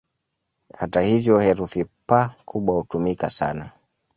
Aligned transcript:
Hata 0.79 1.01
hivyo, 1.01 1.39
herufi 1.39 1.85
"P" 2.05 2.29
kubwa 2.45 2.75
hutumika 2.75 3.29
sana. 3.29 3.71